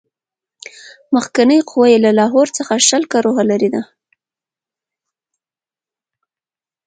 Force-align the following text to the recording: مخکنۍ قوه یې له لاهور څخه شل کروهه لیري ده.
مخکنۍ 1.15 1.59
قوه 1.69 1.87
یې 1.91 1.97
له 2.05 2.11
لاهور 2.19 2.47
څخه 2.57 2.73
شل 2.87 3.03
کروهه 3.13 3.41
لیري 3.49 3.69
ده. 3.73 3.81